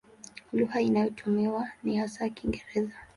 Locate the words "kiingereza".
2.35-2.95